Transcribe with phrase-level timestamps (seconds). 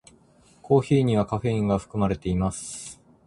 [0.63, 2.99] コーヒーにはカフェインが含まれています。